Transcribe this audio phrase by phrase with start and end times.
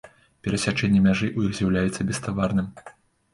[0.45, 2.73] Перасячэнне мяжы ў іх з'яўляецца беставарным.